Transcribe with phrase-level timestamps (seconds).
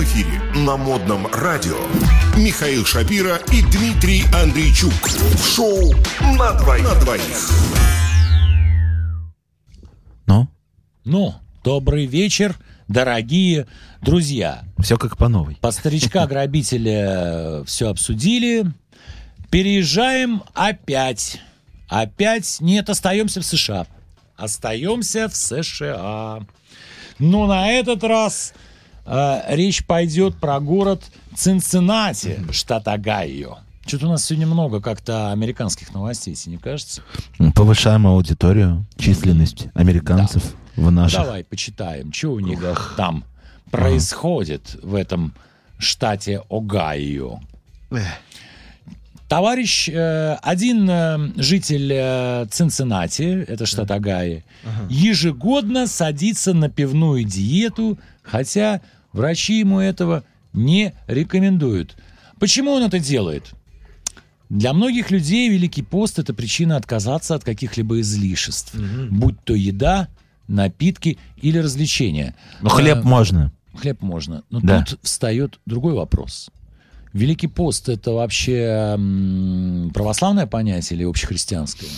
[0.00, 1.76] прямом эфире на модном радио
[2.36, 4.92] Михаил Шапира и Дмитрий Андрейчук.
[4.92, 5.92] В шоу
[6.38, 6.84] на двоих.
[6.84, 7.22] На двоих.
[10.26, 10.48] Ну,
[11.04, 11.34] Ну,
[11.64, 12.56] добрый вечер,
[12.88, 13.66] дорогие
[14.02, 14.64] друзья.
[14.78, 15.56] все как по новой.
[15.60, 18.66] По старичка-грабителя все обсудили.
[19.50, 21.40] Переезжаем опять.
[21.88, 23.86] Опять нет, остаемся в США.
[24.36, 26.46] Остаемся в США.
[27.18, 28.54] Но на этот раз
[29.06, 31.02] э, речь пойдет про город
[31.34, 33.58] Цинциннати, штат Огайо.
[33.86, 37.02] Что-то у нас сегодня много как-то американских новостей, тебе не кажется?
[37.54, 41.20] Повышаем аудиторию, численность американцев в наших.
[41.22, 43.24] Давай почитаем, что у них там
[43.70, 45.34] происходит в этом
[45.78, 47.40] штате Огайо.
[49.30, 54.42] Товарищ, э, один э, житель э, Цинциннати, это штат Огайо,
[54.88, 58.80] ежегодно садится на пивную диету, хотя
[59.12, 61.96] врачи ему этого не рекомендуют.
[62.40, 63.52] Почему он это делает?
[64.48, 68.74] Для многих людей Великий пост– это причина отказаться от каких-либо излишеств,
[69.12, 70.08] будь то еда,
[70.48, 72.34] напитки или развлечения.
[72.62, 73.52] Ну, хлеб Э, можно.
[73.76, 74.42] Хлеб можно.
[74.50, 74.82] Но Да.
[74.82, 76.50] тут встает другой вопрос.
[77.12, 81.88] Великий пост это вообще м, православное понятие или общехристианское?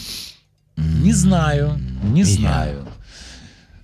[0.77, 2.27] Не знаю, не я.
[2.27, 2.89] знаю.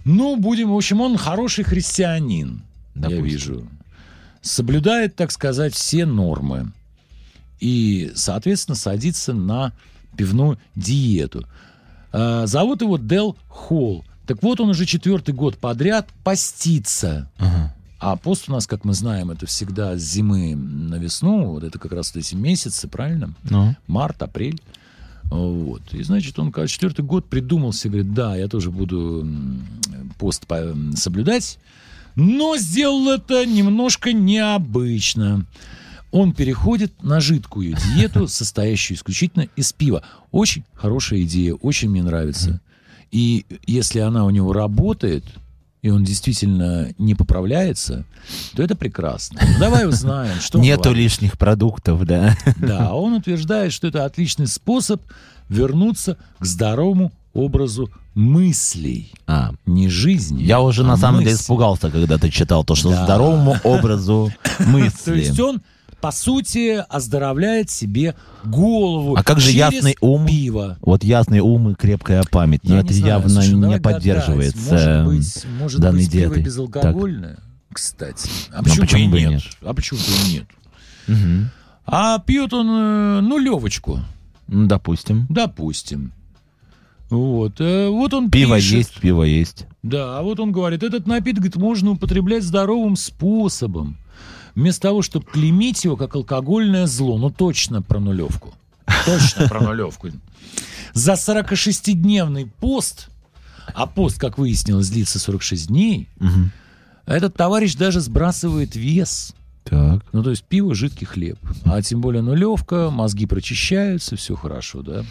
[0.05, 2.63] Ну, будем, в общем, он хороший христианин,
[2.95, 3.25] я Допустим.
[3.25, 3.69] вижу.
[4.41, 6.73] Соблюдает, так сказать, все нормы.
[7.61, 9.73] И, соответственно, садится на
[10.17, 11.47] пивную диету.
[12.13, 14.05] А, Зовут его Дел Холл.
[14.27, 17.31] Так вот, он уже четвертый год подряд постится.
[17.39, 17.58] Ага.
[17.99, 21.53] А пост у нас, как мы знаем, это всегда с зимы на весну.
[21.53, 23.35] Вот это как раз вот эти месяцы, правильно?
[23.51, 24.61] Ну, Март, апрель.
[25.25, 25.83] Вот.
[25.93, 29.27] И, значит, он четвертый год придумался, говорит, да, я тоже буду
[30.19, 30.47] пост
[30.95, 31.59] соблюдать,
[32.15, 35.45] но сделал это немножко необычно.
[36.11, 40.03] Он переходит на жидкую диету, состоящую исключительно из пива.
[40.31, 42.61] Очень хорошая идея, очень мне нравится.
[43.11, 45.25] И если она у него работает,
[45.83, 48.05] и он действительно не поправляется,
[48.55, 49.41] то это прекрасно.
[49.43, 52.37] Ну, Давай узнаем, что нету лишних продуктов, да.
[52.57, 55.01] Да, он утверждает, что это отличный способ
[55.49, 59.13] вернуться к здоровому образу мыслей.
[59.27, 60.43] А, Не жизни.
[60.43, 61.43] я уже на а самом деле мыслей.
[61.45, 63.05] испугался, когда ты читал то, что Да.
[63.05, 65.19] здоровому образу То мысли.
[65.21, 65.61] есть он,
[66.01, 68.15] по сути, оздоровляет себе
[68.45, 69.17] голову.
[69.17, 70.27] А как же ясный ум?
[70.27, 70.79] Пиво.
[70.81, 75.03] Вот ясный ум и крепкая память, но Я это не знаю, явно слушай, не поддерживается.
[75.05, 77.39] Может быть, может данной быть пиво безалкогольное,
[77.73, 78.31] кстати.
[78.53, 79.31] А Ну, почему, почему бы и нет?
[79.33, 79.43] нет?
[79.63, 80.45] А почему бы и нет?
[81.09, 81.51] Мгм.
[81.87, 84.01] А пьет он э, нулевочку,
[84.47, 85.27] Ну, Допустим.
[85.31, 86.13] допустим.
[87.11, 88.73] Вот, э, вот он Пиво пишет.
[88.73, 89.67] есть, пиво есть.
[89.83, 93.97] Да, а вот он говорит, этот напиток говорит, можно употреблять здоровым способом.
[94.55, 97.19] Вместо того, чтобы клеймить его как алкогольное зло.
[97.19, 98.55] Ну, точно про нулевку.
[99.07, 100.09] Точно про нулевку.
[100.95, 103.09] За 46-дневный пост,
[103.75, 106.51] а пост, как выяснилось, длится 46 дней, Мгм.
[107.07, 109.35] этот товарищ даже сбрасывает вес.
[109.65, 110.03] Так.
[110.13, 111.39] Ну, то есть пиво, жидкий хлеб.
[111.67, 115.05] А тем более нулевка, мозги прочищаются, все хорошо, да.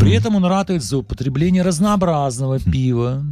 [0.00, 3.22] При этом он ратует за употребление разнообразного пива.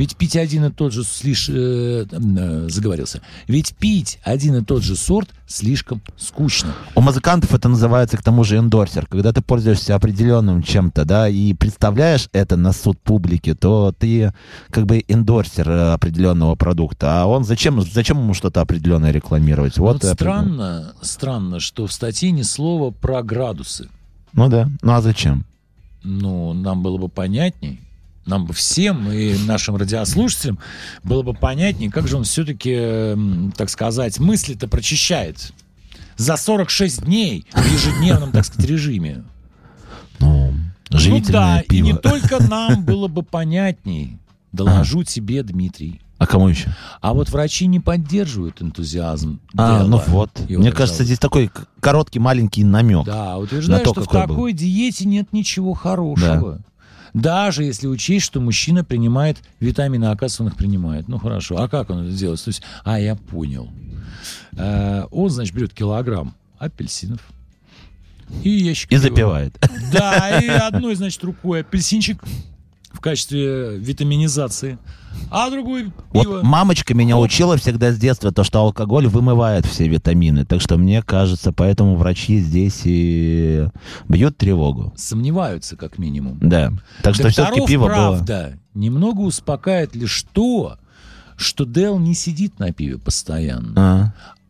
[0.00, 1.50] Ведь пить один и тот же слиш...
[1.50, 3.20] э, э, заговорился.
[3.48, 6.72] Ведь пить один и тот же сорт слишком скучно.
[6.94, 9.04] У музыкантов это называется к тому же эндорсер.
[9.06, 14.32] Когда ты пользуешься определенным чем-то, да, и представляешь это на суд публики, то ты
[14.70, 17.20] как бы эндорсер э, определенного продукта.
[17.20, 19.76] А он зачем, зачем ему что-то определенное рекламировать?
[19.76, 23.90] Вот, Вот, определен- странно, странно, что в статье ни слова про градусы.
[24.32, 24.66] Ну да.
[24.80, 25.44] Ну а зачем?
[26.02, 27.80] Ну, нам было бы понятней.
[28.26, 30.58] Нам бы всем и нашим радиослушателям
[31.02, 35.52] было бы понятнее, как же он все-таки, м, так сказать, мысли-то прочищает.
[36.16, 39.24] За 46 дней в ежедневном, так сказать, режиме.
[40.18, 40.52] Ну,
[40.90, 41.86] ну да, пиво.
[41.88, 44.18] и не только нам было бы понятней.
[44.52, 46.00] Доложу тебе, Дмитрий.
[46.18, 46.74] А кому еще?
[47.00, 49.40] А вот врачи не поддерживают энтузиазм.
[49.56, 50.30] А, ну вот.
[50.48, 51.06] Его Мне кажется, зовут.
[51.06, 51.50] здесь такой
[51.80, 53.06] короткий маленький намек.
[53.06, 54.34] Да, утверждают, то, что в какой был.
[54.34, 56.60] такой диете нет ничего хорошего.
[57.14, 61.08] Даже если учесть, что мужчина принимает витамины, а оказывается, он их принимает.
[61.08, 62.42] Ну хорошо, а как он это делает?
[62.42, 63.70] То есть, а, я понял.
[64.52, 67.20] Э, он, значит, берет килограмм апельсинов
[68.42, 69.02] и ящик И пива.
[69.02, 69.58] запивает.
[69.92, 72.22] Да, и одной, значит, рукой апельсинчик
[72.92, 74.78] в качестве витаминизации,
[75.30, 76.34] а другой пиво.
[76.34, 80.44] Вот мамочка меня учила всегда с детства, то, что алкоголь вымывает все витамины.
[80.44, 83.68] Так что мне кажется, поэтому врачи здесь и
[84.08, 84.92] бьют тревогу.
[84.96, 86.38] Сомневаются, как минимум.
[86.40, 86.72] Да.
[87.02, 87.88] Так что все-таки пиво было.
[87.92, 90.76] правда, немного успокаивает лишь то,
[91.36, 93.72] что Дел не сидит на пиве постоянно,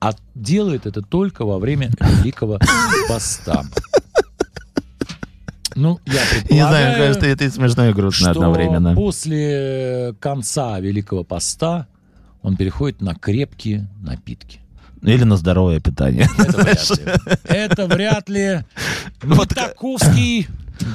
[0.00, 0.08] А.
[0.08, 2.58] а делает это только во время Великого
[3.08, 3.64] Поста.
[5.80, 8.94] Ну, я Не знаю, предполагаю, кажется, это и смешно и грустно что одновременно.
[8.94, 11.86] после конца Великого Поста
[12.42, 14.60] он переходит на крепкие напитки.
[15.02, 16.28] Или на здоровое питание.
[16.36, 17.04] Это вряд ли.
[17.44, 18.64] Это вряд ли.
[19.22, 20.46] Не Вот таковский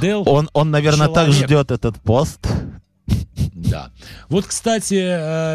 [0.01, 0.23] Дел.
[0.27, 1.45] Он, он, наверное, так Человек.
[1.45, 2.47] ждет этот пост.
[3.53, 3.89] Да.
[4.29, 4.99] Вот, кстати,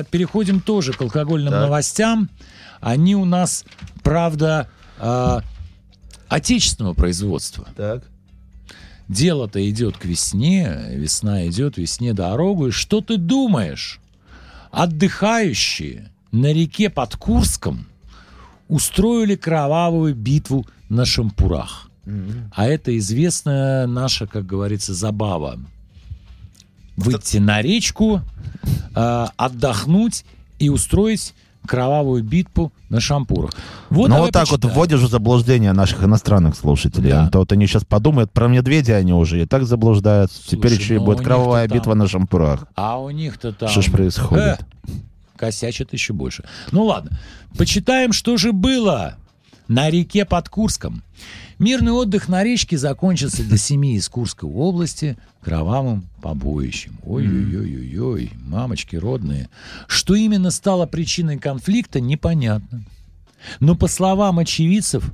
[0.01, 1.63] э, переходим тоже к алкогольным Так.
[1.63, 2.29] новостям.
[2.81, 3.65] Они у нас,
[4.03, 4.69] правда,
[4.99, 5.41] э,
[6.29, 7.67] отечественного производства.
[7.77, 8.05] Так.
[9.11, 12.69] Дело-то идет к весне, весна идет, весне дорогу.
[12.69, 13.99] И что ты думаешь?
[14.71, 17.89] Отдыхающие на реке под Курском
[18.69, 21.91] устроили кровавую битву на шампурах.
[22.53, 25.59] А это известная наша, как говорится, забава.
[26.97, 28.21] Выйти на речку,
[28.95, 30.25] э, отдохнуть
[30.61, 31.35] и устроить
[31.67, 33.53] кровавую битву на шампурах.
[33.91, 34.75] Вот ну вот так вот почитаем.
[34.75, 37.11] вводишь в заблуждение наших иностранных слушателей.
[37.11, 37.27] Да.
[37.27, 40.43] А то вот они сейчас подумают про медведя, они уже и так заблуждаются.
[40.47, 42.67] Теперь Слушай, еще и ну, будет кровавая там- битва на шампурах.
[42.75, 43.69] А у них-то там...
[43.69, 44.61] Что ж происходит?
[44.61, 44.91] Э,
[45.37, 46.45] косячат еще больше.
[46.73, 47.19] Ну ладно,
[47.57, 49.17] почитаем, что же было
[49.71, 51.05] на реке под Курском.
[51.61, 56.99] Мирный отдых на речке закончился для семьи из Курской области кровавым побоищем.
[57.05, 59.49] Ой-ой-ой-ой-ой, мамочки родные.
[59.87, 62.85] Что именно стало причиной конфликта, непонятно.
[63.61, 65.05] Но по словам очевидцев,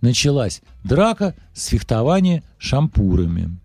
[0.00, 3.60] началась драка с фехтования шампурами.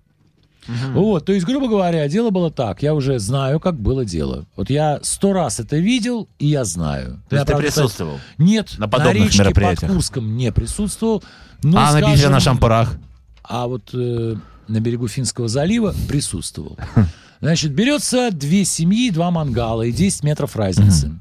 [0.67, 2.81] Вот, то есть, грубо говоря, дело было так.
[2.81, 4.45] Я уже знаю, как было дело.
[4.55, 7.21] Вот я сто раз это видел, и я знаю.
[7.29, 8.19] То есть Я, ты правда, присутствовал?
[8.37, 9.89] Нет, на подобных речке мероприятиях?
[9.89, 11.23] под Курском не присутствовал.
[11.63, 12.97] Но, а на битве скажем, на шампурах?
[13.43, 14.35] А вот э,
[14.67, 16.77] на берегу Финского залива присутствовал.
[17.41, 21.11] Значит, берется две семьи, два мангала и 10 метров разницы.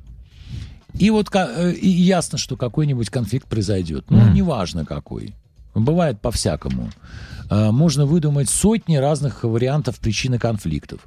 [0.94, 4.06] И вот э, и ясно, что какой-нибудь конфликт произойдет.
[4.11, 5.35] Ну, неважно какой.
[5.75, 6.91] Бывает по-всякому.
[7.50, 11.06] Э, Можно выдумать сотни разных вариантов причины конфликтов.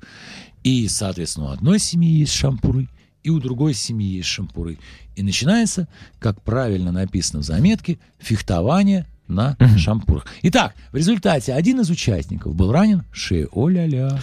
[0.63, 2.89] И, соответственно, у одной семьи есть шампуры,
[3.23, 4.77] и у другой семьи есть шампуры.
[5.15, 5.87] И начинается,
[6.19, 10.25] как правильно написано в заметке, фехтование на шампурах.
[10.43, 13.49] Итак, в результате один из участников был ранен в шею.
[13.51, 14.19] О-ля-ля.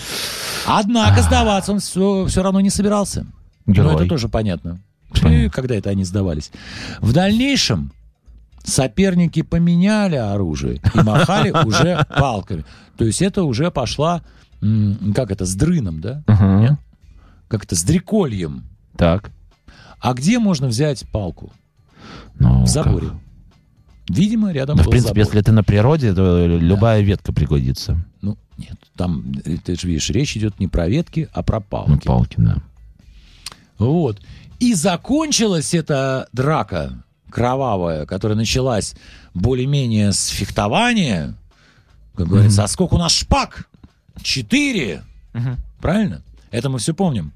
[0.67, 3.27] Однако сдаваться он все, все равно не собирался.
[3.67, 3.95] Но Герой.
[3.97, 4.81] это тоже понятно.
[5.11, 5.45] Понятно.
[5.47, 6.51] И Когда это они сдавались.
[7.01, 7.93] В дальнейшем
[8.65, 12.65] соперники поменяли оружие и махали уже палками.
[12.97, 14.23] То есть это уже пошла,
[15.15, 16.23] как это, с дрыном, да?
[16.29, 16.79] Нет?
[17.49, 18.65] Как это, с дрекольем.
[18.97, 19.31] Так.
[20.01, 21.53] А где можно взять палку?
[22.39, 23.09] Ну, В заборе.
[23.09, 23.17] как?
[24.09, 25.27] Видимо, рядом Ну, в был принципе, забор.
[25.35, 27.97] если ты на природе, то любая ветка пригодится.
[28.21, 31.91] Ну, нет, там, э, ты же видишь, речь идет не про ветки, а про палки.
[31.91, 32.57] Ну, палки, да.
[33.79, 34.21] Вот.
[34.61, 37.03] И закончилась эта драка
[37.35, 38.95] кровавая, которая началась
[39.35, 41.35] более-менее с фехтования.
[42.15, 43.69] Как говорится, а сколько у нас шпаг?
[44.23, 45.03] Четыре.
[45.81, 46.23] Правильно?
[46.53, 47.33] Это мы все помним.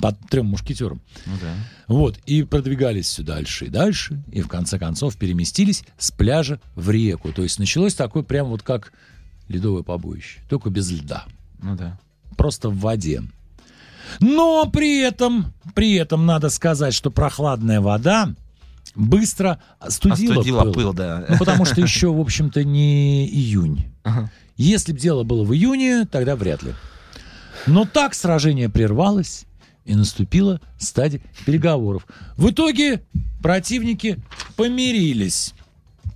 [0.00, 1.00] По трем мушкетерам.
[1.26, 1.54] Ну, да.
[1.86, 6.90] Вот, и продвигались все дальше и дальше, и в конце концов переместились с пляжа в
[6.90, 7.30] реку.
[7.32, 8.92] То есть началось такое прям вот как
[9.46, 11.24] ледовое побоище, только без льда,
[11.62, 11.98] Ну, да.
[12.36, 13.22] просто в воде.
[14.20, 18.30] Но при этом, при этом надо сказать, что прохладная вода
[18.94, 20.72] быстро остудила, Остудила пыл.
[20.72, 21.24] пыл, да.
[21.28, 23.86] Ну, потому что еще, в общем-то, не июнь.
[24.02, 24.30] Ага.
[24.56, 26.74] Если бы дело было в июне, тогда вряд ли.
[27.66, 29.46] Но так сражение прервалось,
[29.84, 32.06] и наступила стадия переговоров.
[32.36, 33.02] В итоге
[33.42, 34.18] противники
[34.56, 35.54] помирились.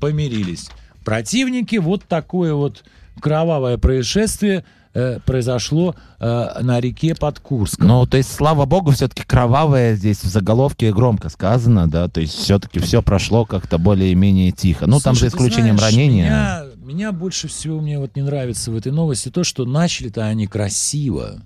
[0.01, 0.71] Помирились.
[1.05, 2.85] Противники, вот такое вот
[3.19, 7.87] кровавое происшествие э, произошло э, на реке под Курском.
[7.87, 12.35] Ну, то есть, слава богу, все-таки кровавое здесь в заголовке громко сказано, да, то есть
[12.35, 14.87] все-таки все прошло как-то более-менее тихо.
[14.87, 16.25] Ну, там Слушай, за ты исключением знаешь, ранения.
[16.25, 20.47] Меня, меня больше всего мне вот не нравится в этой новости то, что начали-то они
[20.47, 21.43] красиво.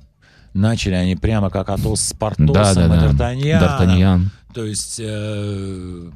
[0.54, 3.06] Начали они прямо как Атос с Портосом Да, да, и да.
[3.06, 3.60] Д'Артаньяном.
[3.60, 4.20] Д'Артаньян.
[4.52, 6.10] То есть э,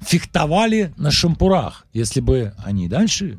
[0.00, 1.86] фехтовали на шампурах.
[1.92, 3.38] Если бы они дальше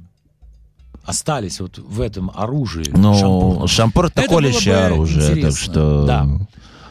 [1.05, 2.85] остались вот в этом оружии.
[2.95, 6.05] Ну, шампур это колющее оружие, так интересно, что...
[6.05, 6.27] да.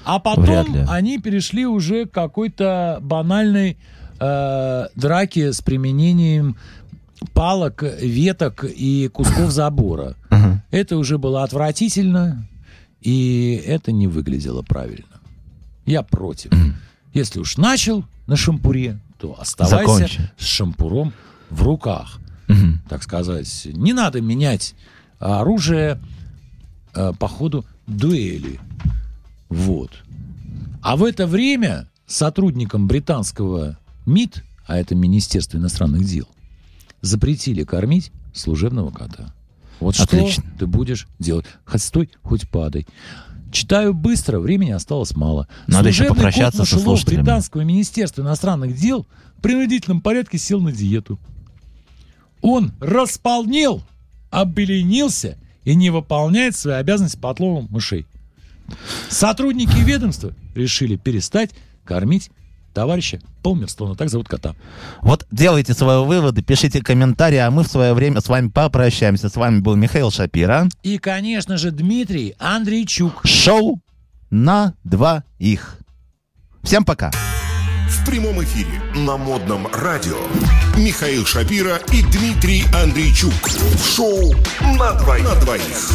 [0.04, 3.76] А потом они перешли уже к какой-то банальной
[4.18, 6.56] э, драке с применением
[7.34, 10.16] палок, веток и кусков забора.
[10.70, 12.46] Это уже было отвратительно,
[13.00, 15.06] и это не выглядело правильно.
[15.86, 16.52] Я против.
[17.12, 20.30] Если уж начал на шампуре, то оставайся Закончи.
[20.38, 21.12] с шампуром
[21.50, 22.18] в руках,
[22.54, 22.80] Мгм.
[22.88, 23.66] так сказать.
[23.72, 24.74] Не надо менять
[25.18, 26.00] оружие
[26.94, 28.58] э, по ходу дуэли.
[29.48, 29.90] Вот.
[30.82, 36.26] А в это время сотрудникам британского МИД, а это Министерство иностранных дел,
[37.00, 39.32] запретили кормить служебного кота.
[39.80, 40.42] Вот Отлично.
[40.44, 41.46] что ты будешь делать?
[41.64, 42.86] Хоть стой, хоть падай.
[43.50, 45.48] Читаю быстро, времени осталось мало.
[45.66, 47.22] Надо еще Служебный попрощаться кот со слушателями.
[47.22, 49.06] британского министерства иностранных дел
[49.38, 51.18] в принудительном порядке сел на диету.
[52.42, 53.82] Он располнел,
[54.30, 58.06] обеленился и не выполняет свои обязанности по отлову мышей.
[59.08, 61.50] Сотрудники ведомства решили перестать
[61.84, 62.30] кормить
[62.72, 64.54] товарища Полмерстона, так зовут кота.
[65.02, 69.28] Вот делайте свои выводы, пишите комментарии, а мы в свое время с вами попрощаемся.
[69.28, 70.68] С вами был Михаил Шапира.
[70.82, 73.22] И, конечно же, Дмитрий Андрейчук.
[73.24, 73.80] Шоу
[74.30, 75.78] на двоих.
[76.62, 77.10] Всем пока.
[77.90, 80.16] В прямом эфире на модном радио
[80.78, 83.32] Михаил Шапира и Дмитрий Андрейчук.
[83.48, 84.32] В шоу
[84.78, 85.24] «На двоих».
[85.24, 85.90] На двоих.